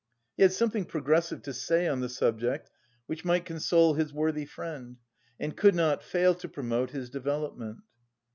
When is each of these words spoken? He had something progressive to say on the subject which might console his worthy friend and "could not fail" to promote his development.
He 0.35 0.41
had 0.41 0.51
something 0.51 0.85
progressive 0.85 1.43
to 1.43 1.53
say 1.53 1.87
on 1.87 1.99
the 1.99 2.09
subject 2.09 2.71
which 3.05 3.23
might 3.23 3.45
console 3.45 3.93
his 3.93 4.11
worthy 4.11 4.45
friend 4.47 4.97
and 5.39 5.55
"could 5.55 5.75
not 5.75 6.01
fail" 6.01 6.33
to 6.33 6.49
promote 6.49 6.89
his 6.89 7.11
development. 7.11 7.81